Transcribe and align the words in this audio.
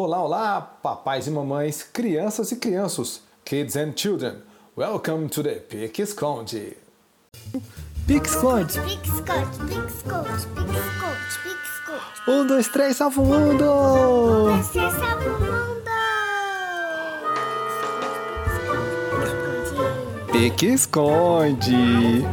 Olá, 0.00 0.22
olá, 0.22 0.60
papais 0.60 1.26
e 1.26 1.30
mamães, 1.32 1.82
crianças 1.82 2.52
e 2.52 2.56
crianças, 2.56 3.20
kids 3.44 3.74
and 3.74 3.94
children. 3.96 4.36
Welcome 4.76 5.28
to 5.28 5.42
the 5.42 5.56
Pique 5.56 6.02
Esconde. 6.02 6.76
Pique 8.06 8.28
Esconde. 8.28 8.78
Pique 8.80 9.08
esconde, 9.08 9.58
pique 9.66 9.88
esconde, 9.88 10.46
pique 10.54 10.76
esconde, 10.78 11.38
pique 11.42 11.58
esconde. 11.64 12.30
Um, 12.30 12.46
dois, 12.46 12.68
três, 12.68 12.96
salva 12.96 13.20
o 13.20 13.24
mundo! 13.24 14.56
Você 14.62 14.78
salva 14.88 15.30
o 15.30 15.40
mundo! 15.40 15.58
Pique 20.30 20.50
Pique 20.50 20.66
esconde, 20.66 22.24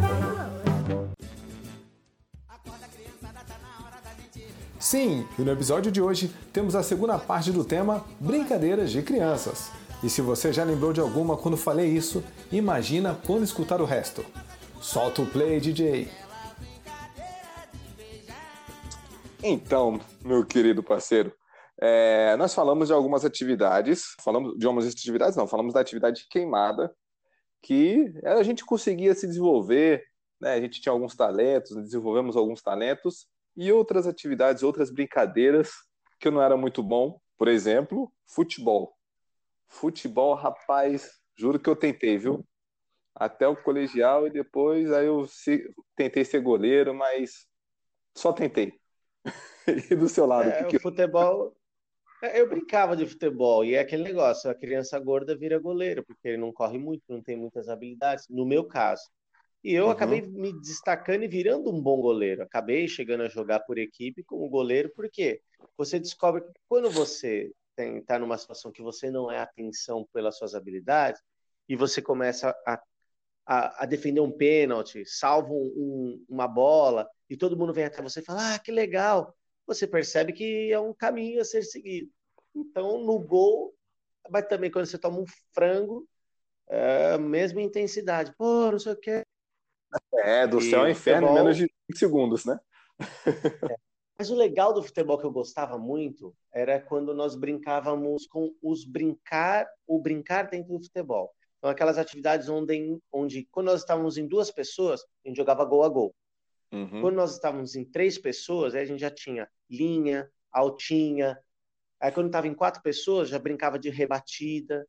Sim, 4.79 5.25
e 5.39 5.41
no 5.41 5.51
episódio 5.51 5.91
de 5.91 6.01
hoje 6.01 6.29
temos 6.51 6.75
a 6.75 6.83
segunda 6.83 7.17
parte 7.17 7.49
do 7.51 7.63
tema 7.63 8.05
Brincadeiras 8.19 8.91
de 8.91 9.01
Crianças. 9.01 9.71
E 10.03 10.09
se 10.09 10.21
você 10.21 10.51
já 10.51 10.63
lembrou 10.63 10.91
de 10.91 10.99
alguma 10.99 11.37
quando 11.37 11.55
falei 11.55 11.87
isso, 11.87 12.23
imagina 12.51 13.17
quando 13.25 13.43
escutar 13.43 13.79
o 13.81 13.85
resto. 13.85 14.23
Solta 14.81 15.21
o 15.21 15.25
play, 15.25 15.61
DJ. 15.61 16.09
Então, 19.41 19.99
meu 20.23 20.45
querido 20.45 20.83
parceiro, 20.83 21.33
é, 21.81 22.35
nós 22.35 22.53
falamos 22.53 22.89
de 22.89 22.93
algumas 22.93 23.23
atividades, 23.23 24.13
falamos 24.21 24.57
de 24.57 24.65
algumas 24.65 24.85
atividades, 24.85 25.37
não, 25.37 25.47
falamos 25.47 25.73
da 25.73 25.79
atividade 25.79 26.27
queimada, 26.29 26.93
que 27.63 28.13
a 28.23 28.43
gente 28.43 28.65
conseguia 28.65 29.15
se 29.15 29.25
desenvolver, 29.25 30.03
né? 30.39 30.53
A 30.53 30.61
gente 30.61 30.81
tinha 30.81 30.91
alguns 30.91 31.15
talentos, 31.15 31.75
desenvolvemos 31.77 32.35
alguns 32.35 32.61
talentos, 32.61 33.25
e 33.55 33.71
outras 33.71 34.07
atividades, 34.07 34.63
outras 34.63 34.91
brincadeiras 34.91 35.71
que 36.19 36.27
eu 36.27 36.31
não 36.31 36.41
era 36.41 36.57
muito 36.57 36.81
bom, 36.83 37.19
por 37.37 37.47
exemplo, 37.47 38.11
futebol. 38.25 38.95
Futebol, 39.67 40.33
rapaz, 40.35 41.19
juro 41.35 41.59
que 41.59 41.69
eu 41.69 41.75
tentei, 41.75 42.17
viu? 42.17 42.45
Até 43.13 43.47
o 43.47 43.55
colegial 43.55 44.27
e 44.27 44.29
depois 44.29 44.91
aí 44.91 45.05
eu 45.07 45.25
se- 45.25 45.73
tentei 45.95 46.25
ser 46.25 46.41
goleiro, 46.41 46.93
mas 46.93 47.47
só 48.15 48.31
tentei. 48.33 48.79
E 49.91 49.95
do 49.95 50.07
seu 50.07 50.25
lado, 50.25 50.49
É, 50.49 50.63
que 50.63 50.77
que 50.77 50.79
futebol. 50.79 51.55
é, 52.21 52.39
Eu 52.39 52.47
brincava 52.47 52.95
de 52.95 53.05
futebol 53.05 53.65
e 53.65 53.73
é 53.73 53.79
aquele 53.79 54.03
negócio: 54.03 54.49
a 54.49 54.55
criança 54.55 54.99
gorda 54.99 55.35
vira 55.35 55.57
goleiro, 55.59 56.03
porque 56.05 56.27
ele 56.29 56.37
não 56.37 56.53
corre 56.53 56.77
muito, 56.77 57.03
não 57.09 57.21
tem 57.21 57.35
muitas 57.35 57.67
habilidades, 57.67 58.27
no 58.29 58.45
meu 58.45 58.65
caso. 58.67 59.03
E 59.65 59.73
eu 59.73 59.85
Uhum. 59.85 59.91
acabei 59.91 60.21
me 60.21 60.53
destacando 60.53 61.23
e 61.23 61.27
virando 61.27 61.71
um 61.73 61.81
bom 61.81 61.99
goleiro. 61.99 62.43
Acabei 62.43 62.87
chegando 62.87 63.23
a 63.23 63.27
jogar 63.27 63.61
por 63.61 63.79
equipe 63.79 64.23
como 64.23 64.47
goleiro, 64.47 64.91
porque 64.95 65.41
você 65.75 65.99
descobre 65.99 66.43
que 66.43 66.51
quando 66.69 66.91
você 66.91 67.51
está 67.75 68.19
numa 68.19 68.37
situação 68.37 68.71
que 68.71 68.83
você 68.83 69.09
não 69.09 69.31
é 69.31 69.39
atenção 69.39 70.07
pelas 70.13 70.37
suas 70.37 70.53
habilidades, 70.53 71.19
e 71.67 71.75
você 71.75 71.99
começa 71.99 72.55
a, 72.67 72.79
a, 73.47 73.83
a 73.83 73.85
defender 73.87 74.21
um 74.21 74.31
pênalti, 74.31 75.03
salva 75.05 75.49
um- 75.51 75.73
um- 75.75 76.25
uma 76.29 76.47
bola, 76.47 77.09
e 77.29 77.35
todo 77.35 77.57
mundo 77.57 77.73
vem 77.73 77.85
até 77.85 78.03
você 78.03 78.19
e 78.19 78.23
fala: 78.23 78.55
Ah, 78.55 78.59
que 78.59 78.71
legal! 78.71 79.35
Você 79.65 79.87
percebe 79.87 80.31
que 80.31 80.71
é 80.71 80.79
um 80.79 80.93
caminho 80.93 81.41
a 81.41 81.45
ser 81.45 81.63
seguido. 81.63 82.11
Então, 82.55 83.03
no 83.03 83.19
gol, 83.19 83.73
mas 84.29 84.47
também 84.47 84.69
quando 84.71 84.85
você 84.85 84.99
toma 84.99 85.19
um 85.19 85.25
frango, 85.53 86.07
é 86.69 87.13
a 87.13 87.17
mesma 87.17 87.61
intensidade. 87.63 88.33
Pô, 88.37 88.71
não 88.71 88.79
sei 88.79 88.93
o 88.93 88.97
quê. 88.97 89.24
É 90.13 90.47
do 90.47 90.59
E 90.59 90.69
céu 90.69 90.81
ao 90.81 90.89
inferno 90.89 91.27
em 91.27 91.29
futebol- 91.29 91.43
menos 91.43 91.57
de 91.57 91.63
5 91.63 91.99
segundos, 91.99 92.45
né? 92.45 92.59
Mas 94.17 94.29
o 94.29 94.35
legal 94.35 94.73
do 94.73 94.81
futebol 94.81 95.17
que 95.17 95.25
eu 95.25 95.31
gostava 95.31 95.77
muito 95.77 96.33
era 96.53 96.79
quando 96.79 97.13
nós 97.13 97.35
brincávamos 97.35 98.25
com 98.25 98.53
os 98.61 98.85
brincar, 98.85 99.67
o 99.85 99.99
brincar 99.99 100.43
dentro 100.49 100.71
do 100.77 100.81
futebol. 100.83 101.33
Então, 101.57 101.69
aquelas 101.69 101.97
atividades 101.97 102.47
onde, 102.47 102.97
onde 103.11 103.45
quando 103.51 103.67
nós 103.67 103.81
estávamos 103.81 104.17
em 104.17 104.25
duas 104.25 104.51
pessoas, 104.51 105.01
a 105.01 105.27
gente 105.27 105.35
jogava 105.35 105.65
gol 105.65 105.83
a 105.83 105.89
gol. 105.89 106.15
Uhum. 106.71 107.01
Quando 107.01 107.15
nós 107.15 107.33
estávamos 107.33 107.75
em 107.75 107.83
três 107.83 108.17
pessoas, 108.17 108.73
aí 108.73 108.83
a 108.83 108.85
gente 108.85 108.99
já 108.99 109.11
tinha 109.11 109.49
linha, 109.69 110.29
altinha. 110.51 111.37
Aí 111.99 112.11
quando 112.11 112.27
estava 112.27 112.47
em 112.47 112.53
quatro 112.53 112.81
pessoas, 112.81 113.27
já 113.29 113.39
brincava 113.39 113.77
de 113.77 113.89
rebatida. 113.89 114.87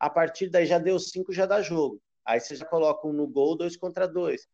A 0.00 0.10
partir 0.10 0.48
daí 0.48 0.66
já 0.66 0.78
deu 0.78 0.98
cinco, 0.98 1.32
já 1.32 1.46
dá 1.46 1.62
jogo. 1.62 2.00
Aí 2.24 2.40
você 2.40 2.56
já 2.56 2.64
coloca 2.64 3.06
um 3.06 3.12
no 3.12 3.26
gol, 3.26 3.56
dois 3.56 3.76
contra 3.76 4.08
dois. 4.08 4.48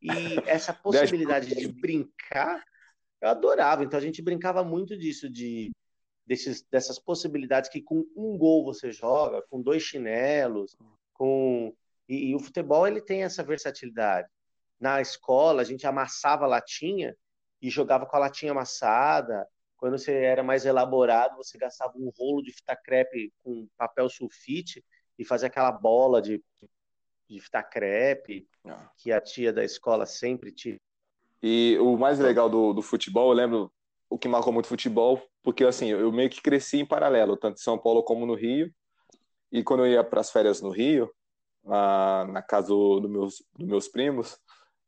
E 0.00 0.08
essa 0.46 0.72
possibilidade 0.72 1.54
de 1.54 1.68
brincar, 1.68 2.64
eu 3.20 3.28
adorava. 3.28 3.82
Então 3.82 3.98
a 3.98 4.02
gente 4.02 4.22
brincava 4.22 4.62
muito 4.62 4.96
disso, 4.96 5.28
de 5.28 5.72
desses, 6.26 6.62
dessas 6.70 6.98
possibilidades 6.98 7.70
que 7.70 7.80
com 7.80 8.04
um 8.16 8.36
gol 8.36 8.64
você 8.64 8.90
joga, 8.90 9.42
com 9.42 9.62
dois 9.62 9.82
chinelos, 9.82 10.76
com 11.14 11.74
e, 12.08 12.30
e 12.30 12.34
o 12.34 12.40
futebol 12.40 12.86
ele 12.86 13.00
tem 13.00 13.22
essa 13.22 13.42
versatilidade. 13.42 14.28
Na 14.78 15.00
escola 15.00 15.62
a 15.62 15.64
gente 15.64 15.86
amassava 15.86 16.46
latinha 16.46 17.16
e 17.62 17.70
jogava 17.70 18.06
com 18.06 18.16
a 18.16 18.20
latinha 18.20 18.52
amassada. 18.52 19.46
Quando 19.76 19.98
você 19.98 20.12
era 20.12 20.42
mais 20.42 20.64
elaborado, 20.64 21.36
você 21.36 21.58
gastava 21.58 21.92
um 21.96 22.10
rolo 22.16 22.42
de 22.42 22.52
fita 22.52 22.76
crepe 22.76 23.32
com 23.42 23.68
papel 23.76 24.08
sulfite 24.08 24.84
e 25.18 25.24
fazia 25.24 25.48
aquela 25.48 25.72
bola 25.72 26.20
de, 26.20 26.42
de 27.28 27.40
fita 27.40 27.62
crepe 27.62 28.46
Ah. 28.64 28.90
que 28.96 29.12
a 29.12 29.20
tia 29.20 29.52
da 29.52 29.64
escola 29.64 30.06
sempre 30.06 30.52
tinha. 30.52 30.80
E 31.42 31.76
o 31.80 31.96
mais 31.96 32.18
legal 32.18 32.48
do, 32.48 32.72
do 32.72 32.82
futebol, 32.82 33.30
eu 33.30 33.36
lembro 33.36 33.72
o 34.08 34.18
que 34.18 34.28
marcou 34.28 34.52
muito 34.52 34.66
o 34.66 34.68
futebol, 34.68 35.22
porque 35.42 35.64
assim, 35.64 35.88
eu 35.88 36.10
meio 36.12 36.30
que 36.30 36.40
cresci 36.40 36.78
em 36.78 36.86
paralelo, 36.86 37.36
tanto 37.36 37.58
em 37.58 37.62
São 37.62 37.78
Paulo 37.78 38.02
como 38.02 38.26
no 38.26 38.34
Rio. 38.34 38.72
E 39.52 39.62
quando 39.62 39.84
eu 39.84 39.92
ia 39.92 40.02
para 40.04 40.20
as 40.20 40.30
férias 40.30 40.60
no 40.60 40.70
Rio, 40.70 41.12
na, 41.64 42.24
na 42.26 42.42
casa 42.42 42.68
dos 42.68 43.02
do 43.02 43.08
meus, 43.08 43.44
dos 43.54 43.66
meus 43.66 43.88
primos, 43.88 44.38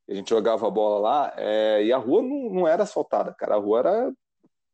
a 0.09 0.15
gente 0.15 0.31
jogava 0.31 0.71
bola 0.71 0.99
lá, 1.01 1.35
é, 1.37 1.85
e 1.85 1.93
a 1.93 1.99
rua 1.99 2.23
não, 2.23 2.51
não 2.51 2.69
era 2.69 2.83
asfaltada, 2.85 3.35
cara, 3.35 3.57
a 3.57 3.59
rua 3.59 3.81
era 3.81 4.13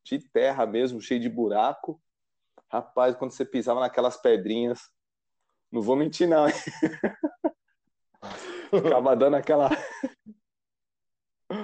de 0.03 0.19
terra 0.19 0.65
mesmo, 0.65 1.01
cheio 1.01 1.19
de 1.19 1.29
buraco. 1.29 2.01
Rapaz, 2.69 3.15
quando 3.15 3.31
você 3.31 3.43
pisava 3.43 3.79
naquelas 3.79 4.17
pedrinhas, 4.17 4.89
não 5.71 5.81
vou 5.81 5.95
mentir 5.95 6.27
não, 6.27 6.47
hein? 6.47 6.53
ficava 8.69 9.15
dando 9.15 9.35
aquela 9.35 9.69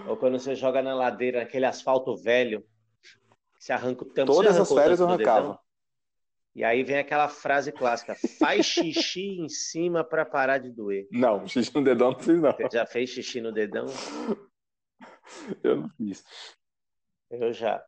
Ou 0.08 0.16
quando 0.16 0.40
você 0.40 0.56
joga 0.56 0.82
na 0.82 0.94
ladeira, 0.94 1.42
aquele 1.42 1.66
asfalto 1.66 2.16
velho, 2.16 2.66
você 3.60 3.74
arranca 3.74 4.04
o 4.04 4.08
tampo. 4.08 4.32
Todas 4.32 4.60
as 4.60 4.72
férias 4.72 5.00
eu 5.00 5.08
arrancava. 5.08 5.42
dedão? 5.42 5.60
E 6.54 6.64
aí 6.64 6.84
vem 6.84 6.98
aquela 6.98 7.28
frase 7.28 7.72
clássica: 7.72 8.16
faz 8.38 8.66
xixi 8.66 9.40
em 9.40 9.50
cima 9.50 10.04
para 10.04 10.26
parar 10.26 10.58
de 10.58 10.70
doer. 10.70 11.08
Não, 11.12 11.48
xixi 11.48 11.74
no 11.74 11.84
dedão 11.84 12.12
não 12.12 12.20
fiz, 12.20 12.40
não. 12.40 12.52
Você 12.52 12.70
já 12.72 12.86
fez 12.86 13.10
xixi 13.10 13.42
no 13.42 13.52
dedão? 13.52 13.86
Eu 15.64 15.78
não 15.78 15.90
fiz. 15.90 16.24
Eu 17.30 17.54
já. 17.54 17.84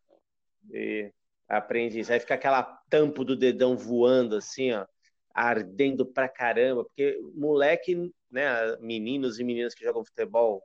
E 0.70 1.12
aprendi 1.48 2.00
isso. 2.00 2.12
Aí 2.12 2.18
fica 2.18 2.34
aquela 2.34 2.62
tampa 2.88 3.22
do 3.22 3.36
dedão 3.36 3.76
voando 3.76 4.36
assim, 4.36 4.72
ó, 4.72 4.86
ardendo 5.34 6.06
pra 6.06 6.28
caramba, 6.28 6.84
porque 6.84 7.18
moleque, 7.34 8.10
né, 8.30 8.76
meninos 8.80 9.40
e 9.40 9.44
meninas 9.44 9.74
que 9.74 9.84
jogam 9.84 10.04
futebol, 10.04 10.62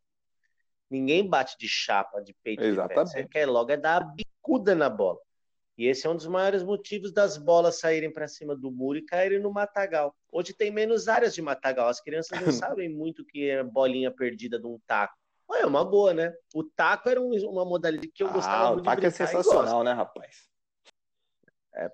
ninguém 0.89 1.27
bate 1.27 1.57
de 1.57 1.67
chapa, 1.67 2.21
de 2.21 2.33
peito 2.43 2.61
de 2.61 2.67
pé. 2.67 2.67
Exatamente. 2.67 3.11
Você 3.11 3.27
quer 3.27 3.45
logo 3.47 3.71
é 3.71 3.77
dar 3.77 3.97
a 4.01 4.05
bicuda 4.05 4.75
na 4.75 4.89
bola. 4.89 5.19
E 5.77 5.87
esse 5.87 6.05
é 6.05 6.09
um 6.09 6.15
dos 6.15 6.27
maiores 6.27 6.61
motivos 6.61 7.11
das 7.13 7.37
bolas 7.37 7.79
saírem 7.79 8.11
para 8.11 8.27
cima 8.27 8.53
do 8.55 8.69
muro 8.69 8.97
e 8.99 9.05
caírem 9.05 9.39
no 9.39 9.51
matagal. 9.51 10.13
Hoje 10.29 10.53
tem 10.53 10.69
menos 10.69 11.07
áreas 11.07 11.33
de 11.33 11.41
matagal. 11.41 11.87
As 11.87 12.01
crianças 12.01 12.37
não 12.39 12.51
sabem 12.77 12.89
muito 12.89 13.21
o 13.21 13.25
que 13.25 13.49
é 13.49 13.63
bolinha 13.63 14.11
perdida 14.11 14.59
de 14.59 14.67
um 14.67 14.77
taco. 14.85 15.15
Olha, 15.47 15.61
É 15.61 15.65
uma 15.65 15.85
boa, 15.85 16.13
né? 16.13 16.33
O 16.53 16.63
taco 16.63 17.09
era 17.09 17.19
um- 17.19 17.31
uma 17.49 17.63
modalidade 17.63 18.11
que 18.11 18.21
eu 18.21 18.29
gostava 18.29 18.65
Ah, 18.65 18.69
o 18.71 18.73
muito 18.73 18.83
taco 18.85 19.01
de 19.01 19.07
é 19.07 19.09
brincar 19.09 19.23
e 19.23 19.27
sensacional, 19.27 19.83
né, 19.83 19.93
rapaz? 19.93 20.49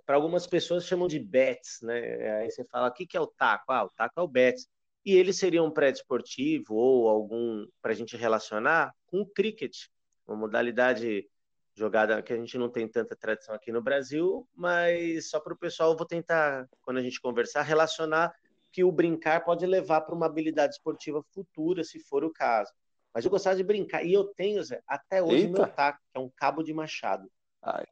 Para 0.05 0.15
algumas 0.15 0.47
pessoas 0.47 0.85
chamam 0.85 1.07
de 1.07 1.19
bets, 1.19 1.81
né? 1.81 2.39
Aí 2.39 2.49
você 2.49 2.63
fala, 2.65 2.87
o 2.87 2.91
que, 2.93 3.05
que 3.05 3.17
é 3.17 3.19
o 3.19 3.27
taco? 3.27 3.71
Ah, 3.71 3.83
o 3.83 3.89
taco 3.89 4.19
é 4.19 4.23
o 4.23 4.27
bets. 4.27 4.67
E 5.05 5.15
ele 5.15 5.31
seria 5.31 5.61
um 5.61 5.69
pré-desportivo 5.69 6.73
ou 6.73 7.07
algum 7.07 7.67
para 7.81 7.91
a 7.91 7.95
gente 7.95 8.17
relacionar 8.17 8.91
com 9.05 9.21
o 9.21 9.25
cricket, 9.27 9.85
uma 10.25 10.35
modalidade 10.35 11.27
jogada 11.75 12.21
que 12.23 12.33
a 12.33 12.37
gente 12.37 12.57
não 12.57 12.69
tem 12.69 12.87
tanta 12.87 13.15
tradição 13.15 13.53
aqui 13.53 13.71
no 13.71 13.83
Brasil, 13.83 14.47
mas 14.55 15.29
só 15.29 15.39
para 15.39 15.53
o 15.53 15.57
pessoal 15.57 15.91
eu 15.91 15.97
vou 15.97 16.07
tentar, 16.07 16.67
quando 16.81 16.97
a 16.97 17.03
gente 17.03 17.21
conversar, 17.21 17.61
relacionar 17.61 18.33
que 18.71 18.83
o 18.83 18.91
brincar 18.91 19.43
pode 19.43 19.65
levar 19.65 20.01
para 20.01 20.15
uma 20.15 20.25
habilidade 20.25 20.73
esportiva 20.73 21.21
futura, 21.33 21.83
se 21.83 21.99
for 21.99 22.23
o 22.23 22.31
caso. 22.31 22.71
Mas 23.13 23.23
eu 23.23 23.31
gostava 23.31 23.55
de 23.55 23.63
brincar, 23.63 24.03
e 24.03 24.13
eu 24.13 24.25
tenho, 24.25 24.63
Zé, 24.63 24.81
até 24.87 25.21
hoje, 25.21 25.45
Eita. 25.45 25.49
meu 25.49 25.67
taco, 25.67 25.99
que 26.11 26.17
é 26.17 26.19
um 26.19 26.29
cabo 26.35 26.63
de 26.63 26.73
machado. 26.73 27.29
Ai. 27.61 27.85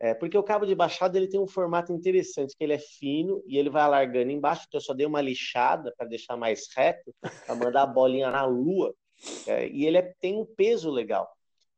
É, 0.00 0.14
porque 0.14 0.38
o 0.38 0.42
cabo 0.42 0.64
de 0.64 0.76
machado 0.76 1.16
ele 1.16 1.26
tem 1.28 1.40
um 1.40 1.46
formato 1.46 1.92
interessante, 1.92 2.54
que 2.56 2.62
ele 2.62 2.72
é 2.72 2.78
fino 2.78 3.42
e 3.46 3.58
ele 3.58 3.68
vai 3.68 3.82
alargando 3.82 4.30
embaixo, 4.30 4.64
então 4.68 4.78
eu 4.78 4.84
só 4.84 4.94
dei 4.94 5.04
uma 5.04 5.20
lixada 5.20 5.92
para 5.96 6.06
deixar 6.06 6.36
mais 6.36 6.68
reto, 6.76 7.12
para 7.20 7.54
mandar 7.56 7.82
a 7.82 7.86
bolinha 7.86 8.30
na 8.30 8.44
lua. 8.44 8.94
É, 9.46 9.66
e 9.68 9.84
ele 9.86 9.98
é- 9.98 10.14
tem 10.20 10.36
um 10.40 10.46
peso 10.46 10.88
legal. 10.90 11.28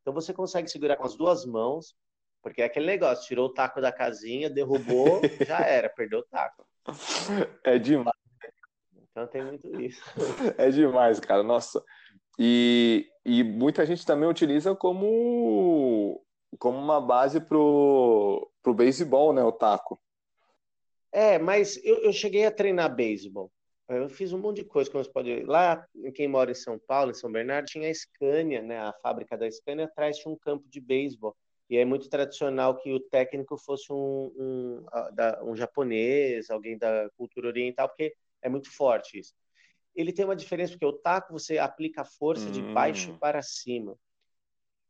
Então 0.02 0.12
você 0.12 0.34
consegue 0.34 0.68
segurar 0.68 0.96
com 0.96 1.04
as 1.06 1.16
duas 1.16 1.44
mãos, 1.46 1.94
Porque 2.42 2.62
é 2.62 2.64
aquele 2.64 2.86
negócio, 2.86 3.26
tirou 3.26 3.48
o 3.48 3.52
taco 3.52 3.82
da 3.82 3.92
casinha, 3.92 4.48
derrubou, 4.48 5.20
já 5.46 5.60
era, 5.60 5.90
perdeu 5.90 6.20
o 6.20 6.24
taco. 6.24 6.66
É 7.62 7.78
demais. 7.78 8.16
Então 9.10 9.26
tem 9.26 9.44
muito 9.44 9.80
isso. 9.80 10.02
É 10.56 10.70
demais, 10.70 11.20
cara. 11.20 11.42
Nossa. 11.42 11.84
E, 12.38 13.06
e 13.26 13.44
muita 13.44 13.84
gente 13.84 14.06
também 14.06 14.26
utiliza 14.26 14.74
como, 14.74 16.24
como 16.58 16.78
uma 16.78 17.00
base 17.00 17.40
pro, 17.40 18.50
pro 18.62 18.74
beisebol, 18.74 19.32
né? 19.32 19.42
O 19.42 19.52
taco. 19.52 20.00
É, 21.12 21.38
mas 21.38 21.78
eu, 21.84 21.98
eu 22.02 22.12
cheguei 22.12 22.46
a 22.46 22.50
treinar 22.50 22.94
beisebol. 22.94 23.50
Eu 23.88 24.08
fiz 24.08 24.32
um 24.32 24.38
monte 24.38 24.58
de 24.58 24.64
coisa, 24.64 24.88
como 24.88 25.02
você 25.02 25.10
pode 25.10 25.34
ver. 25.34 25.46
Lá, 25.46 25.84
quem 26.14 26.28
mora 26.28 26.52
em 26.52 26.54
São 26.54 26.78
Paulo, 26.78 27.10
em 27.10 27.14
São 27.14 27.30
Bernardo, 27.30 27.66
tinha 27.66 27.90
a 27.90 27.94
Scania, 27.94 28.62
né? 28.62 28.78
A 28.78 28.92
fábrica 28.92 29.36
da 29.36 29.50
Scania, 29.50 29.86
atrás 29.86 30.16
tinha 30.18 30.32
um 30.32 30.38
campo 30.38 30.64
de 30.68 30.80
beisebol. 30.80 31.36
E 31.68 31.76
é 31.76 31.84
muito 31.84 32.08
tradicional 32.08 32.76
que 32.76 32.92
o 32.92 33.00
técnico 33.00 33.56
fosse 33.56 33.92
um, 33.92 34.32
um, 34.36 34.86
um 35.50 35.56
japonês, 35.56 36.50
alguém 36.50 36.78
da 36.78 37.08
cultura 37.16 37.48
oriental, 37.48 37.88
porque 37.88 38.14
é 38.42 38.48
muito 38.48 38.70
forte 38.70 39.18
isso. 39.18 39.34
Ele 39.94 40.12
tem 40.12 40.24
uma 40.24 40.36
diferença, 40.36 40.72
porque 40.72 40.86
o 40.86 40.92
taco 40.92 41.32
você 41.32 41.58
aplica 41.58 42.02
a 42.02 42.04
força 42.04 42.48
hum. 42.48 42.52
de 42.52 42.62
baixo 42.62 43.16
para 43.18 43.42
cima. 43.42 43.96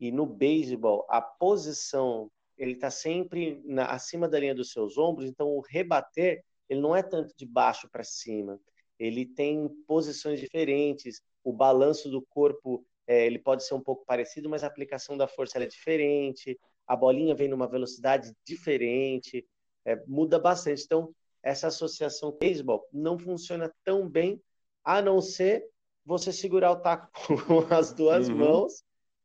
E 0.01 0.11
no 0.11 0.27
beisebol, 0.27 1.07
a 1.09 1.21
posição, 1.21 2.31
ele 2.57 2.73
está 2.73 2.91
sempre 2.91 3.63
na, 3.65 3.87
acima 3.87 4.29
da 4.29 4.41
linha 4.41 4.55
dos 4.55 4.73
seus 4.73 4.97
ombros, 4.97 5.29
então 5.29 5.49
o 5.49 5.61
rebater, 5.61 6.43
ele 6.69 6.81
não 6.81 6.97
é 6.97 7.03
tanto 7.03 7.35
de 7.37 7.45
baixo 7.45 7.89
para 7.91 8.03
cima 8.03 8.59
ele 9.01 9.25
tem 9.25 9.67
posições 9.87 10.39
diferentes, 10.39 11.23
o 11.43 11.55
balanço 11.55 12.11
do 12.11 12.21
corpo 12.21 12.85
é, 13.07 13.27
ele 13.27 13.39
pode 13.39 13.67
ser 13.67 13.73
um 13.73 13.81
pouco 13.81 14.05
parecido, 14.05 14.49
mas 14.49 14.63
a 14.63 14.67
aplicação 14.67 15.17
da 15.17 15.27
força 15.27 15.59
é 15.59 15.67
diferente, 15.67 16.61
a 16.87 16.95
bolinha 16.95 17.35
vem 17.35 17.49
numa 17.49 17.67
velocidade 17.67 18.31
diferente, 18.45 19.45
é, 19.87 19.97
muda 20.07 20.39
bastante. 20.39 20.85
Então, 20.85 21.15
essa 21.43 21.69
associação 21.69 22.37
beisebol 22.39 22.87
não 22.93 23.19
funciona 23.19 23.73
tão 23.83 24.07
bem, 24.07 24.39
a 24.85 25.01
não 25.01 25.23
ser 25.23 25.67
você 26.05 26.31
segurar 26.31 26.73
o 26.73 26.81
taco 26.81 27.11
com 27.47 27.75
as 27.75 27.95
duas 27.95 28.29
uhum. 28.29 28.37
mãos 28.37 28.85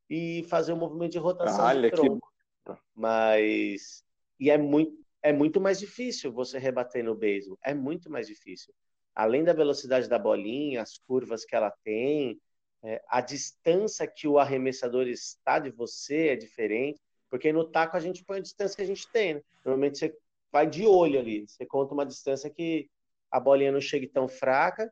e 0.10 0.44
fazer 0.50 0.74
um 0.74 0.78
movimento 0.78 1.12
de 1.12 1.18
rotação 1.18 1.66
Olha, 1.66 1.90
de 1.90 1.96
tronco. 1.96 2.32
Que... 2.66 2.74
Mas 2.94 4.04
e 4.40 4.50
é 4.50 4.58
muito 4.58 5.04
é 5.22 5.34
muito 5.34 5.60
mais 5.60 5.80
difícil 5.80 6.32
você 6.32 6.60
rebater 6.60 7.04
no 7.04 7.16
beisebol, 7.16 7.58
é 7.64 7.74
muito 7.74 8.12
mais 8.12 8.28
difícil 8.28 8.72
além 9.16 9.44
da 9.46 9.54
velocidade 9.54 10.10
da 10.10 10.20
bolinha, 10.20 10.82
as 10.82 10.98
curvas 10.98 11.46
que 11.46 11.56
ela 11.56 11.72
tem, 11.84 12.40
é, 12.84 13.02
a 13.08 13.22
distância 13.22 14.06
que 14.06 14.28
o 14.28 14.38
arremessador 14.38 15.08
está 15.08 15.58
de 15.58 15.72
você 15.72 16.28
é 16.28 16.36
diferente, 16.36 17.00
porque 17.30 17.52
no 17.54 17.64
taco 17.64 17.96
a 17.96 18.00
gente 18.00 18.24
põe 18.26 18.40
a 18.40 18.42
distância 18.42 18.76
que 18.76 18.84
a 18.84 18.88
gente 18.88 19.10
tem. 19.12 19.36
Né? 19.36 19.42
Normalmente 19.64 19.98
você 19.98 20.16
vai 20.52 20.70
de 20.70 20.86
olho 20.86 21.18
ali, 21.18 21.48
você 21.48 21.66
conta 21.66 21.94
uma 21.94 22.06
distância 22.06 22.50
que 22.50 22.90
a 23.32 23.40
bolinha 23.40 23.72
não 23.72 23.82
chegue 23.82 24.06
tão 24.06 24.28
fraca, 24.28 24.92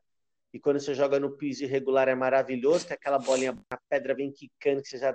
e 0.54 0.60
quando 0.60 0.78
você 0.78 0.94
joga 0.94 1.18
no 1.18 1.32
piso 1.32 1.64
irregular 1.64 2.08
é 2.08 2.14
maravilhoso, 2.14 2.86
que 2.86 2.92
aquela 2.92 3.18
bolinha, 3.18 3.58
a 3.68 3.76
pedra 3.88 4.14
vem 4.14 4.30
quicando, 4.30 4.82
que 4.82 4.88
você 4.88 4.98
já 4.98 5.12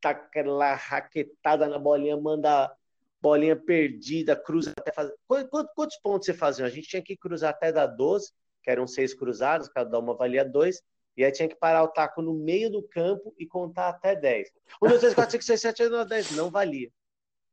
tá 0.00 0.10
aquela 0.10 0.74
raquetada 0.74 1.68
na 1.68 1.78
bolinha, 1.78 2.16
manda 2.16 2.74
bolinha 3.22 3.54
perdida, 3.54 4.34
cruza 4.34 4.72
até 4.76 4.92
fazer. 4.92 5.14
Quantos, 5.28 5.70
quantos 5.76 5.96
pontos 5.98 6.26
você 6.26 6.34
fazia? 6.34 6.66
A 6.66 6.68
gente 6.68 6.88
tinha 6.88 7.00
que 7.00 7.16
cruzar 7.16 7.50
até 7.50 7.70
dar 7.70 7.86
12, 7.86 8.32
que 8.64 8.70
eram 8.70 8.84
seis 8.84 9.14
cruzados, 9.14 9.68
cada 9.68 9.96
uma 9.96 10.16
valia 10.16 10.44
dois, 10.44 10.82
e 11.16 11.24
aí 11.24 11.30
tinha 11.30 11.48
que 11.48 11.54
parar 11.54 11.84
o 11.84 11.88
taco 11.88 12.20
no 12.20 12.34
meio 12.34 12.68
do 12.68 12.82
campo 12.82 13.32
e 13.38 13.46
contar 13.46 13.90
até 13.90 14.16
10. 14.16 14.50
1, 14.82 14.88
2, 14.88 15.00
3, 15.00 15.14
4, 15.14 15.30
5, 15.30 15.44
6, 15.44 15.60
7, 15.60 15.82
8, 15.84 15.92
9, 15.92 16.08
10. 16.08 16.30
Não 16.32 16.50
valia. 16.50 16.90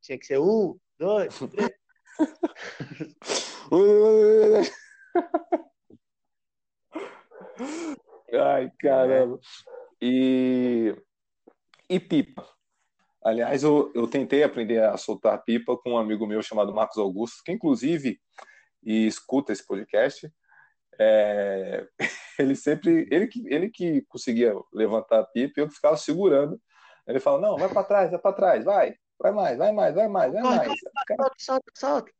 Tinha 0.01 0.17
que 0.17 0.25
ser 0.25 0.39
1, 0.39 0.75
2, 0.97 1.39
3. 1.39 1.69
Ai, 8.33 8.71
caramba. 8.79 9.39
E, 10.01 10.95
e 11.89 11.99
pipa? 11.99 12.47
Aliás, 13.23 13.61
eu, 13.63 13.91
eu 13.93 14.07
tentei 14.07 14.43
aprender 14.43 14.83
a 14.83 14.97
soltar 14.97 15.43
pipa 15.43 15.77
com 15.77 15.91
um 15.91 15.97
amigo 15.97 16.25
meu 16.25 16.41
chamado 16.41 16.73
Marcos 16.73 16.97
Augusto, 16.97 17.43
que 17.43 17.51
inclusive 17.51 18.19
e 18.83 19.05
escuta 19.05 19.53
esse 19.53 19.65
podcast. 19.65 20.31
É, 20.99 21.87
ele 22.39 22.55
sempre, 22.55 23.07
ele 23.11 23.27
que, 23.27 23.47
ele 23.47 23.69
que 23.69 24.01
conseguia 24.07 24.53
levantar 24.73 25.19
a 25.19 25.25
pipa 25.25 25.59
e 25.59 25.63
eu 25.63 25.69
ficava 25.69 25.97
segurando. 25.97 26.59
Ele 27.07 27.19
fala: 27.19 27.39
Não, 27.39 27.57
vai 27.57 27.69
para 27.69 27.83
trás, 27.83 28.11
vai 28.11 28.19
para 28.19 28.35
trás, 28.35 28.65
vai, 28.65 28.95
vai 29.19 29.31
mais, 29.31 29.57
vai 29.57 29.71
mais, 29.71 29.95
vai 29.95 30.07
mais, 30.07 30.33
vai 30.33 30.41
mais. 30.41 30.67
Solta, 30.67 31.35
solta, 31.37 31.71
solta. 31.75 32.11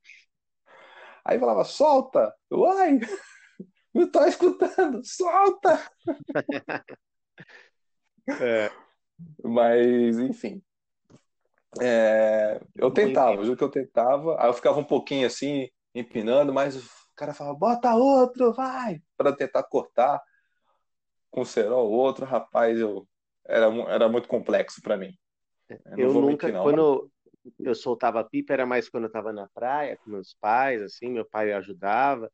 Aí 1.25 1.39
falava: 1.39 1.63
Solta, 1.63 2.33
uai, 2.51 2.99
não 3.93 4.03
estou 4.03 4.25
escutando, 4.25 5.01
solta. 5.03 5.91
é. 8.39 8.71
Mas, 9.43 10.17
enfim, 10.17 10.63
é, 11.79 12.59
eu 12.75 12.91
tentava, 12.91 13.43
juro 13.43 13.55
que 13.55 13.63
eu 13.63 13.69
tentava. 13.69 14.41
Aí 14.41 14.49
eu 14.49 14.53
ficava 14.53 14.79
um 14.79 14.83
pouquinho 14.83 15.27
assim, 15.27 15.69
empinando, 15.95 16.51
mas 16.51 16.75
o 16.75 16.89
cara 17.15 17.33
falava, 17.33 17.57
bota 17.57 17.95
outro, 17.95 18.51
vai! 18.51 19.01
Para 19.15 19.33
tentar 19.33 19.63
cortar 19.63 20.21
com 21.29 21.41
o 21.41 21.45
cerol 21.45 21.89
outro, 21.89 22.25
rapaz, 22.25 22.77
eu 22.77 23.07
era, 23.45 23.67
era 23.89 24.09
muito 24.09 24.27
complexo 24.27 24.81
para 24.81 24.97
mim. 24.97 25.13
Eu, 25.69 26.09
eu 26.09 26.13
nunca, 26.13 26.47
mentir, 26.47 26.61
quando 26.61 27.09
eu 27.59 27.73
soltava 27.73 28.23
pipa, 28.23 28.51
era 28.51 28.65
mais 28.65 28.89
quando 28.89 29.03
eu 29.03 29.07
estava 29.07 29.31
na 29.31 29.47
praia 29.53 29.97
com 29.97 30.11
meus 30.11 30.35
pais, 30.41 30.81
assim, 30.81 31.09
meu 31.09 31.25
pai 31.25 31.53
ajudava, 31.53 32.29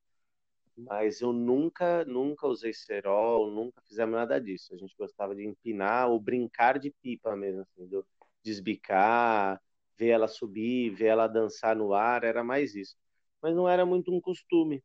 mas 0.78 1.22
eu 1.22 1.34
nunca, 1.34 2.06
nunca 2.06 2.48
usei 2.48 2.74
cerol, 2.74 3.50
nunca 3.50 3.82
fizemos 3.82 4.16
nada 4.16 4.40
disso. 4.40 4.74
A 4.74 4.78
gente 4.78 4.96
gostava 4.98 5.36
de 5.36 5.44
empinar 5.44 6.08
ou 6.10 6.20
brincar 6.20 6.78
de 6.78 6.92
pipa 7.02 7.36
mesmo, 7.36 7.62
assim, 7.62 7.88
do, 7.88 8.06
desbicar, 8.44 9.60
ver 9.98 10.10
ela 10.10 10.28
subir, 10.28 10.92
ver 10.92 11.08
ela 11.08 11.28
dançar 11.28 11.76
no 11.76 11.94
ar, 11.94 12.24
era 12.24 12.44
mais 12.44 12.76
isso. 12.76 12.96
Mas 13.42 13.56
não 13.56 13.68
era 13.68 13.86
muito 13.86 14.14
um 14.14 14.22
costume 14.22 14.84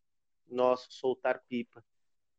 nosso 0.48 0.86
soltar 0.90 1.42
pipa. 1.48 1.84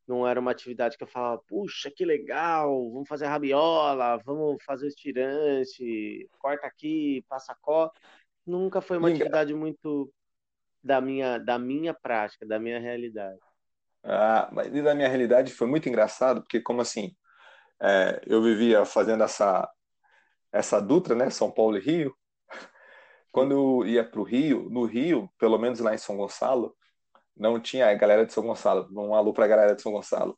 Não 0.07 0.27
era 0.27 0.39
uma 0.39 0.51
atividade 0.51 0.97
que 0.97 1.03
eu 1.03 1.07
falava, 1.07 1.41
puxa, 1.47 1.89
que 1.89 2.03
legal, 2.03 2.91
vamos 2.91 3.07
fazer 3.07 3.27
rabiola, 3.27 4.17
vamos 4.25 4.61
fazer 4.63 4.87
estirante, 4.87 6.27
corta 6.39 6.67
aqui, 6.67 7.23
passa 7.29 7.55
có. 7.61 7.91
Nunca 8.45 8.81
foi 8.81 8.97
uma 8.97 9.09
atividade 9.09 9.53
muito 9.53 10.11
da 10.83 10.99
minha, 10.99 11.37
da 11.37 11.57
minha 11.57 11.93
prática, 11.93 12.45
da 12.45 12.59
minha 12.59 12.79
realidade. 12.79 13.39
Ah, 14.03 14.49
mas 14.51 14.71
da 14.71 14.93
minha 14.93 15.07
realidade 15.07 15.53
foi 15.53 15.67
muito 15.67 15.87
engraçado, 15.87 16.41
porque 16.41 16.59
como 16.59 16.81
assim, 16.81 17.15
é, 17.81 18.21
eu 18.27 18.41
vivia 18.43 18.83
fazendo 18.85 19.23
essa 19.23 19.69
essa 20.51 20.79
Dutra, 20.79 21.15
né, 21.15 21.31
São 21.31 21.49
Paulo 21.49 21.77
e 21.77 21.79
Rio, 21.79 22.15
quando 23.31 23.81
eu 23.81 23.87
ia 23.87 24.07
para 24.07 24.19
o 24.19 24.23
Rio, 24.23 24.69
no 24.69 24.85
Rio, 24.85 25.27
pelo 25.39 25.57
menos 25.57 25.79
lá 25.79 25.95
em 25.95 25.97
São 25.97 26.15
Gonçalo, 26.15 26.75
não 27.35 27.59
tinha 27.59 27.89
a 27.89 27.93
galera 27.95 28.23
de 28.23 28.31
São 28.31 28.43
Gonçalo, 28.43 28.87
um 28.91 29.15
alô 29.15 29.33
para 29.33 29.45
a 29.45 29.47
galera 29.47 29.75
de 29.75 29.81
São 29.81 29.91
Gonçalo. 29.91 30.37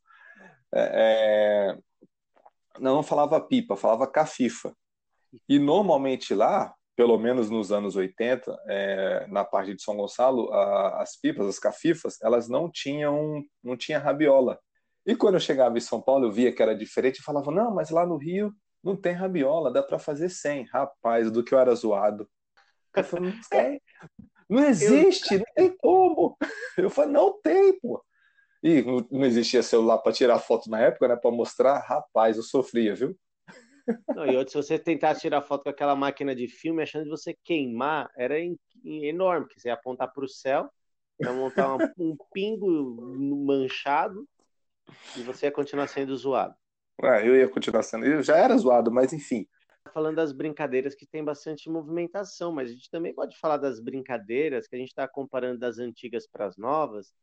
É, 0.74 1.75
é, 1.75 1.78
não 2.80 3.04
falava 3.04 3.42
pipa, 3.42 3.75
falava 3.75 4.10
cafifa. 4.10 4.74
E 5.50 5.60
normalmente 5.60 6.34
lá, 6.34 6.74
pelo 6.96 7.18
menos 7.18 7.50
nos 7.50 7.72
anos 7.72 7.96
80, 7.96 8.58
é, 8.68 9.28
na 9.28 9.44
parte 9.44 9.74
de 9.74 9.82
São 9.82 9.98
Gonçalo, 9.98 10.52
a, 10.54 11.02
as 11.02 11.20
pipas, 11.20 11.48
as 11.48 11.60
cafifas, 11.60 12.18
elas 12.22 12.48
não 12.48 12.70
tinham, 12.72 13.44
não 13.64 13.75
tinha 13.75 14.00
rabiola. 14.00 14.60
E 15.06 15.16
quando 15.16 15.36
eu 15.36 15.40
chegava 15.40 15.78
em 15.78 15.82
São 15.82 16.02
Paulo, 16.02 16.25
eu 16.25 16.32
via 16.32 16.54
que 16.54 16.62
era 16.62 16.75
diferente 16.75 17.20
e 17.20 17.24
falava, 17.24 17.52
não, 17.52 17.74
mas 17.74 17.90
lá 17.90 18.06
no 18.06 18.18
Rio 18.18 18.52
não 18.84 18.96
tem 18.96 19.14
rabiola, 19.14 19.72
dá 19.72 19.84
para 19.84 20.00
fazer 20.00 20.30
sem. 20.30 20.64
Rapaz, 20.66 21.30
do 21.30 21.44
que 21.44 21.54
eu 21.54 21.60
era 21.60 21.75
zoado. 21.75 22.28
Eu 22.96 23.04
falei, 23.04 23.32
não, 23.32 23.42
tem. 23.50 23.82
não 24.50 24.64
existe, 24.64 25.38
não 25.38 25.46
tem 25.54 25.75
como. 25.78 26.38
Eu 26.78 26.90
falei, 26.90 27.12
não 27.12 27.40
tem, 27.42 27.78
pô. 27.80 28.04
E 28.64 28.84
não 29.12 29.25
existia 29.25 29.62
celular 29.62 29.98
para 30.00 30.14
tirar 30.14 30.40
foto 30.40 30.70
na 30.70 30.80
época, 30.80 31.08
né? 31.08 31.16
Para 31.16 31.32
mostrar, 31.32 31.78
rapaz, 31.80 32.38
eu 32.38 32.44
sofria, 32.44 32.96
viu? 32.96 33.16
Não, 34.15 34.25
e 34.25 34.36
outro, 34.36 34.51
se 34.51 34.58
você 34.58 34.80
tentar 34.80 35.15
tirar 35.15 35.42
foto 35.42 35.63
com 35.63 35.70
aquela 35.70 35.96
máquina 35.96 36.36
de 36.36 36.48
filme, 36.48 36.82
achando 36.82 37.04
de 37.04 37.10
você 37.10 37.36
queimar, 37.44 38.10
era 38.15 38.36
enorme, 38.84 39.46
porque 39.46 39.60
você 39.60 39.68
ia 39.68 39.74
apontar 39.74 40.12
para 40.12 40.25
o 40.25 40.30
céu, 40.30 40.70
ia 41.20 41.32
montar 41.34 41.75
um, 41.75 41.80
um 41.98 42.18
pingo 42.34 42.68
manchado 43.46 44.27
e 45.18 45.22
você 45.22 45.48
ia 45.48 45.51
continuar 45.51 45.88
sendo 45.88 46.15
zoado. 46.15 46.56
Ah, 47.01 47.22
eu 47.22 47.36
ia 47.36 47.48
continuar 47.48 47.84
sendo. 47.84 48.06
Eu 48.06 48.24
já 48.24 48.38
era 48.38 48.58
zoado, 48.58 48.92
mas 48.92 49.12
enfim. 49.12 49.48
Tá 49.84 49.92
falando 49.92 50.15
das 50.15 50.32
brincadeiras 50.32 50.96
que 50.96 51.06
tem 51.06 51.24
bastante 51.24 51.70
movimentação, 51.70 52.51
mas 52.51 52.70
a 52.70 52.74
gente 52.74 52.89
também 52.89 53.13
pode 53.13 53.38
falar 53.38 53.58
das 53.58 53.80
brincadeiras 53.80 54.68
que 54.68 54.75
a 54.75 54.80
gente 54.80 54.89
está 54.89 55.08
comparando 55.08 55.60
das 55.60 55.77
antigas 55.77 56.25
para 56.27 56.46
as 56.46 56.58
novas, 56.58 57.13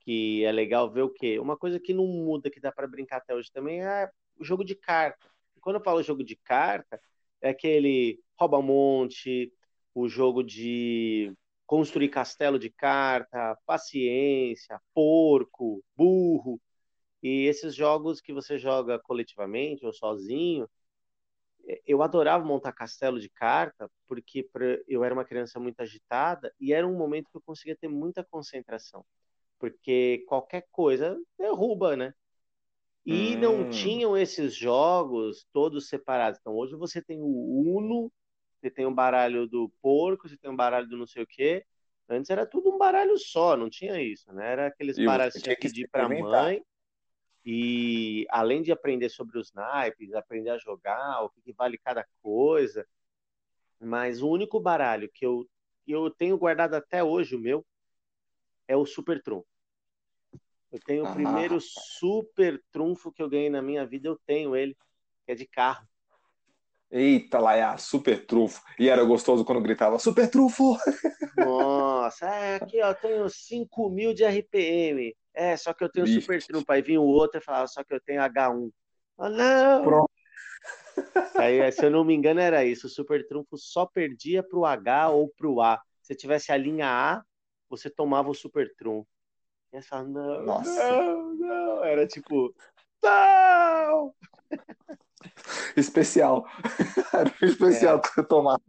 que 0.00 0.44
é 0.44 0.52
legal 0.52 0.90
ver 0.90 1.02
o 1.02 1.10
quê? 1.10 1.38
Uma 1.38 1.56
coisa 1.56 1.78
que 1.78 1.92
não 1.92 2.06
muda, 2.06 2.50
que 2.50 2.60
dá 2.60 2.72
para 2.72 2.86
brincar 2.86 3.18
até 3.18 3.34
hoje 3.34 3.50
também, 3.52 3.84
é 3.84 4.08
o 4.38 4.44
jogo 4.44 4.64
de 4.64 4.74
carta. 4.74 5.26
Quando 5.66 5.78
eu 5.78 5.82
falo 5.82 6.00
jogo 6.00 6.22
de 6.22 6.36
carta, 6.36 7.00
é 7.42 7.48
aquele 7.48 8.20
rouba-monte, 8.38 9.52
o 9.92 10.08
jogo 10.08 10.44
de 10.44 11.34
construir 11.66 12.08
castelo 12.08 12.56
de 12.56 12.70
carta, 12.70 13.58
paciência, 13.66 14.80
porco, 14.94 15.82
burro. 15.96 16.60
E 17.20 17.46
esses 17.46 17.74
jogos 17.74 18.20
que 18.20 18.32
você 18.32 18.56
joga 18.58 19.00
coletivamente 19.00 19.84
ou 19.84 19.92
sozinho, 19.92 20.70
é, 21.66 21.82
eu 21.84 22.00
adorava 22.00 22.44
montar 22.44 22.72
castelo 22.72 23.18
de 23.18 23.28
carta, 23.28 23.90
porque 24.06 24.48
eu 24.86 25.02
era 25.02 25.12
uma 25.12 25.24
criança 25.24 25.58
muito 25.58 25.80
agitada 25.80 26.54
e 26.60 26.72
era 26.72 26.86
um 26.86 26.96
momento 26.96 27.28
que 27.28 27.38
eu 27.38 27.42
conseguia 27.42 27.76
ter 27.76 27.88
muita 27.88 28.22
concentração. 28.22 29.04
Porque 29.58 30.24
qualquer 30.28 30.64
coisa 30.70 31.18
derruba, 31.36 31.96
né? 31.96 32.14
E 33.06 33.36
hum. 33.36 33.40
não 33.40 33.70
tinham 33.70 34.16
esses 34.16 34.54
jogos 34.54 35.46
todos 35.52 35.88
separados. 35.88 36.40
Então 36.40 36.56
hoje 36.56 36.74
você 36.74 37.00
tem 37.00 37.22
o 37.22 37.76
Uno, 37.78 38.12
você 38.58 38.68
tem 38.68 38.84
um 38.84 38.94
baralho 38.94 39.46
do 39.46 39.70
porco, 39.80 40.28
você 40.28 40.36
tem 40.36 40.50
um 40.50 40.56
baralho 40.56 40.88
do 40.88 40.96
não 40.96 41.06
sei 41.06 41.22
o 41.22 41.26
quê. 41.26 41.64
Antes 42.08 42.30
era 42.30 42.44
tudo 42.44 42.70
um 42.70 42.78
baralho 42.78 43.16
só, 43.18 43.56
não 43.56 43.70
tinha 43.70 44.00
isso, 44.00 44.32
né? 44.32 44.52
Era 44.52 44.66
aqueles 44.66 44.96
baralhos 44.98 45.34
que 45.34 45.42
tinha 45.42 45.56
que 45.56 45.68
pedir 45.68 45.88
para 45.88 46.08
mãe. 46.08 46.62
E 47.44 48.26
além 48.28 48.60
de 48.60 48.72
aprender 48.72 49.08
sobre 49.08 49.38
os 49.38 49.52
naipes, 49.52 50.12
aprender 50.12 50.50
a 50.50 50.58
jogar, 50.58 51.22
o 51.24 51.30
que 51.30 51.52
vale 51.52 51.78
cada 51.78 52.04
coisa. 52.20 52.84
Mas 53.80 54.20
o 54.20 54.28
único 54.28 54.58
baralho 54.58 55.08
que 55.12 55.24
eu, 55.24 55.48
eu 55.86 56.10
tenho 56.10 56.36
guardado 56.36 56.74
até 56.74 57.04
hoje, 57.04 57.36
o 57.36 57.38
meu, 57.38 57.64
é 58.66 58.76
o 58.76 58.84
Super 58.84 59.22
Trunfo. 59.22 59.46
Eu 60.76 60.80
tenho 60.84 61.04
o 61.04 61.14
primeiro 61.14 61.58
super 61.58 62.62
trunfo 62.70 63.10
que 63.10 63.22
eu 63.22 63.30
ganhei 63.30 63.48
na 63.48 63.62
minha 63.62 63.86
vida, 63.86 64.08
eu 64.08 64.20
tenho 64.26 64.54
ele, 64.54 64.76
que 65.24 65.32
é 65.32 65.34
de 65.34 65.46
carro. 65.46 65.86
Eita, 66.90 67.38
Laia, 67.38 67.78
super 67.78 68.26
trunfo. 68.26 68.62
E 68.78 68.88
era 68.88 69.02
gostoso 69.02 69.42
quando 69.42 69.62
gritava, 69.62 69.98
super 69.98 70.30
trunfo! 70.30 70.76
Nossa, 71.34 72.26
é, 72.26 72.56
aqui 72.56 72.82
ó, 72.82 72.88
eu 72.90 72.94
tenho 72.94 73.28
5 73.28 73.88
mil 73.88 74.12
de 74.12 74.22
RPM. 74.24 75.16
É, 75.32 75.56
só 75.56 75.72
que 75.72 75.82
eu 75.82 75.88
tenho 75.88 76.04
Bicho. 76.04 76.20
super 76.20 76.42
trunfo. 76.44 76.70
Aí 76.70 76.82
vinha 76.82 77.00
o 77.00 77.06
outro 77.06 77.40
e 77.40 77.42
falava, 77.44 77.66
só 77.66 77.82
que 77.82 77.94
eu 77.94 78.00
tenho 78.00 78.20
H1. 78.20 78.70
Ah, 79.18 79.30
não! 79.30 79.82
Pronto. 79.82 80.10
Aí, 81.42 81.72
se 81.72 81.86
eu 81.86 81.90
não 81.90 82.04
me 82.04 82.14
engano, 82.14 82.40
era 82.40 82.66
isso. 82.66 82.86
O 82.86 82.90
super 82.90 83.26
trunfo 83.26 83.56
só 83.56 83.86
perdia 83.86 84.42
pro 84.42 84.66
H 84.66 85.08
ou 85.08 85.30
pro 85.36 85.62
A. 85.62 85.80
Se 86.02 86.14
tivesse 86.14 86.52
a 86.52 86.56
linha 86.56 86.86
A, 86.86 87.22
você 87.68 87.88
tomava 87.88 88.28
o 88.28 88.34
super 88.34 88.70
trunfo. 88.76 89.08
E 89.72 89.80
você 89.80 89.88
fala, 89.88 90.08
não, 90.08 90.42
Nossa. 90.44 90.92
não, 90.92 91.34
não. 91.34 91.84
Era 91.84 92.06
tipo, 92.06 92.54
não! 93.02 94.14
Especial. 95.76 96.46
Era 97.12 97.32
especial 97.42 97.98
é. 97.98 98.00
que 98.00 98.08
você 98.08 98.22
tomava. 98.22 98.62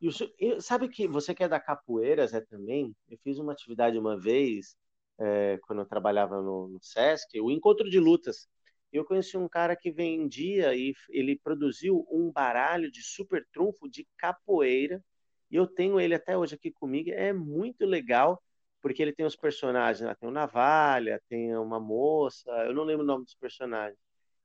E 0.00 0.08
o, 0.08 0.60
sabe 0.60 0.88
que 0.88 1.06
você 1.08 1.34
que 1.34 1.42
é 1.42 1.48
da 1.48 1.60
capoeira, 1.60 2.26
Zé, 2.26 2.40
também? 2.40 2.94
Eu 3.08 3.18
fiz 3.18 3.38
uma 3.38 3.52
atividade 3.52 3.98
uma 3.98 4.18
vez, 4.18 4.76
é, 5.18 5.58
quando 5.66 5.80
eu 5.80 5.86
trabalhava 5.86 6.40
no, 6.42 6.68
no 6.68 6.78
Sesc, 6.82 7.40
o 7.40 7.50
Encontro 7.50 7.88
de 7.88 7.98
Lutas. 7.98 8.48
Eu 8.92 9.04
conheci 9.04 9.36
um 9.36 9.48
cara 9.48 9.74
que 9.74 9.90
vendia 9.90 10.74
e 10.74 10.94
ele 11.08 11.38
produziu 11.42 12.06
um 12.10 12.30
baralho 12.30 12.90
de 12.90 13.02
super 13.02 13.44
trunfo 13.52 13.88
de 13.88 14.06
capoeira. 14.16 15.02
E 15.50 15.56
eu 15.56 15.66
tenho 15.66 15.98
ele 15.98 16.14
até 16.14 16.38
hoje 16.38 16.54
aqui 16.54 16.70
comigo. 16.70 17.10
É 17.10 17.32
muito 17.32 17.84
legal 17.84 18.40
porque 18.84 19.00
ele 19.00 19.14
tem 19.14 19.24
os 19.24 19.34
personagens, 19.34 20.06
né? 20.06 20.14
tem 20.14 20.28
o 20.28 20.32
Navalha, 20.32 21.18
tem 21.26 21.56
uma 21.56 21.80
moça, 21.80 22.50
eu 22.66 22.74
não 22.74 22.84
lembro 22.84 23.02
o 23.02 23.06
nome 23.06 23.24
dos 23.24 23.34
personagens. 23.34 23.98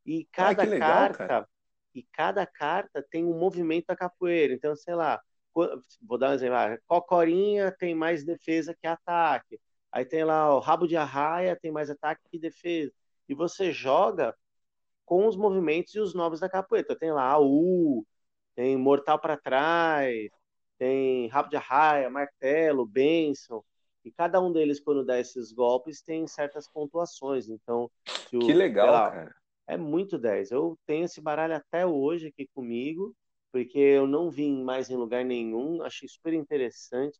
E 0.05 0.25
cada 0.31 0.63
ah, 0.63 0.65
legal, 0.65 0.89
carta, 0.89 1.27
cara. 1.27 1.49
e 1.93 2.03
cada 2.03 2.45
carta 2.45 3.05
tem 3.11 3.25
um 3.25 3.37
movimento 3.37 3.87
da 3.87 3.97
capoeira. 3.97 4.53
Então, 4.53 4.73
sei 4.77 4.95
lá, 4.95 5.21
vou 6.01 6.17
dar 6.17 6.29
um 6.29 6.33
exemplo, 6.35 6.55
ah, 6.55 6.77
Cocorinha 6.87 7.69
tem 7.77 7.93
mais 7.93 8.23
defesa 8.23 8.73
que 8.73 8.87
ataque. 8.87 9.59
Aí 9.91 10.05
tem 10.05 10.23
lá 10.23 10.55
o 10.55 10.59
rabo 10.59 10.87
de 10.87 10.95
arraia, 10.95 11.59
tem 11.61 11.69
mais 11.69 11.89
ataque 11.89 12.21
que 12.31 12.39
defesa. 12.39 12.93
E 13.27 13.33
você 13.35 13.73
joga 13.73 14.33
com 15.03 15.27
os 15.27 15.35
movimentos 15.35 15.93
e 15.95 15.99
os 15.99 16.13
nomes 16.13 16.39
da 16.39 16.47
capoeira. 16.47 16.85
Então, 16.85 16.97
tem 16.97 17.11
lá 17.11 17.37
U, 17.37 18.07
tem 18.55 18.77
mortal 18.77 19.19
para 19.19 19.35
trás, 19.35 20.29
tem 20.77 21.27
rabo 21.27 21.49
de 21.49 21.57
arraia, 21.57 22.09
martelo, 22.09 22.85
benção. 22.85 23.61
E 24.03 24.11
cada 24.11 24.41
um 24.41 24.51
deles, 24.51 24.79
quando 24.79 25.03
dá 25.03 25.19
esses 25.19 25.51
golpes, 25.51 26.01
tem 26.01 26.25
certas 26.25 26.67
pontuações. 26.67 27.49
Então, 27.49 27.91
o, 28.33 28.39
que 28.39 28.53
legal, 28.53 28.91
lá, 28.91 29.11
cara. 29.11 29.35
É 29.67 29.77
muito 29.77 30.17
10. 30.17 30.51
Eu 30.51 30.79
tenho 30.85 31.05
esse 31.05 31.21
baralho 31.21 31.55
até 31.55 31.85
hoje 31.85 32.27
aqui 32.27 32.47
comigo, 32.55 33.15
porque 33.51 33.77
eu 33.77 34.07
não 34.07 34.29
vim 34.31 34.63
mais 34.63 34.89
em 34.89 34.95
lugar 34.95 35.23
nenhum. 35.23 35.81
Achei 35.83 36.07
super 36.07 36.33
interessante. 36.33 37.19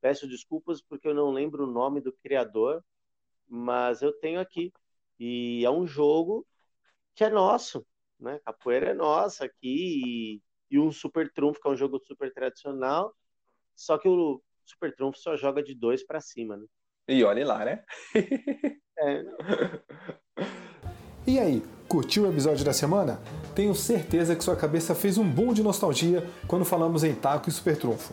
Peço 0.00 0.28
desculpas 0.28 0.82
porque 0.82 1.08
eu 1.08 1.14
não 1.14 1.30
lembro 1.30 1.64
o 1.64 1.70
nome 1.70 2.00
do 2.00 2.12
criador, 2.12 2.84
mas 3.48 4.02
eu 4.02 4.12
tenho 4.12 4.40
aqui. 4.40 4.72
E 5.18 5.64
é 5.64 5.70
um 5.70 5.86
jogo 5.86 6.46
que 7.14 7.24
é 7.24 7.30
nosso, 7.30 7.86
né? 8.20 8.40
Capoeira 8.44 8.90
é 8.90 8.94
nossa 8.94 9.46
aqui. 9.46 9.56
E, 9.60 10.42
e 10.70 10.78
um 10.78 10.92
Super 10.92 11.32
Trunfo, 11.32 11.60
que 11.60 11.68
é 11.68 11.70
um 11.70 11.76
jogo 11.76 11.98
super 12.00 12.32
tradicional. 12.32 13.14
Só 13.74 13.96
que 13.96 14.08
o 14.08 14.42
Super 14.66 14.94
Trunfo 14.94 15.18
só 15.18 15.36
joga 15.36 15.62
de 15.62 15.74
dois 15.74 16.04
para 16.04 16.20
cima, 16.20 16.56
né? 16.56 16.64
E 17.08 17.22
olhe 17.22 17.44
lá, 17.44 17.64
né? 17.64 17.84
é. 18.98 19.22
E 21.26 21.38
aí, 21.38 21.62
curtiu 21.88 22.24
o 22.24 22.28
episódio 22.30 22.64
da 22.64 22.72
semana? 22.72 23.20
Tenho 23.54 23.74
certeza 23.74 24.34
que 24.34 24.44
sua 24.44 24.56
cabeça 24.56 24.94
fez 24.94 25.18
um 25.18 25.28
boom 25.28 25.52
de 25.52 25.62
nostalgia 25.62 26.24
quando 26.48 26.64
falamos 26.64 27.04
em 27.04 27.14
taco 27.14 27.48
e 27.48 27.52
super 27.52 27.76
trunfo. 27.76 28.12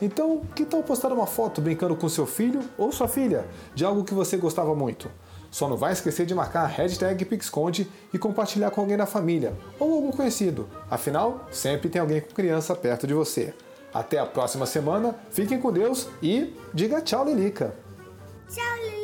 Então, 0.00 0.42
que 0.56 0.64
tal 0.64 0.82
postar 0.82 1.12
uma 1.12 1.26
foto 1.26 1.60
brincando 1.60 1.94
com 1.94 2.08
seu 2.08 2.26
filho 2.26 2.60
ou 2.76 2.90
sua 2.90 3.06
filha 3.06 3.46
de 3.74 3.84
algo 3.84 4.04
que 4.04 4.12
você 4.12 4.36
gostava 4.36 4.74
muito? 4.74 5.08
Só 5.48 5.68
não 5.68 5.76
vai 5.76 5.92
esquecer 5.92 6.26
de 6.26 6.34
marcar 6.34 6.62
a 6.62 6.66
hashtag 6.66 7.24
Pixconde 7.24 7.86
e 8.12 8.18
compartilhar 8.18 8.70
com 8.70 8.80
alguém 8.80 8.96
da 8.96 9.06
família 9.06 9.54
ou 9.78 9.92
algum 9.92 10.10
conhecido. 10.10 10.68
Afinal, 10.90 11.46
sempre 11.52 11.88
tem 11.88 12.00
alguém 12.00 12.20
com 12.20 12.34
criança 12.34 12.74
perto 12.74 13.06
de 13.06 13.14
você. 13.14 13.54
Até 13.92 14.18
a 14.18 14.26
próxima 14.26 14.66
semana, 14.66 15.14
fiquem 15.30 15.60
com 15.60 15.72
Deus 15.72 16.08
e 16.22 16.56
diga 16.72 17.00
tchau, 17.00 17.24
Lilica. 17.24 17.74
Tchau, 18.48 18.76
Lilica. 18.76 19.01